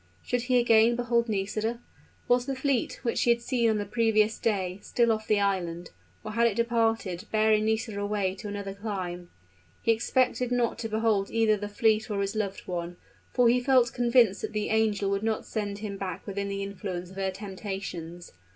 [0.25, 1.79] Should he again behold Nisida?
[2.27, 5.91] Was the fleet, which he had seen on the previous day, still off the island?
[6.23, 9.29] Or had it departed, bearing Nisida away to another clime?
[9.83, 12.97] He expected not to behold either the fleet or his loved one;
[13.31, 17.11] for he felt convinced that the angel would not send him back within the influence
[17.11, 18.31] of her temptations.